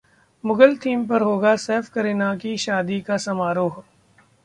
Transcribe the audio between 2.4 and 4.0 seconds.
की शादी का समारोह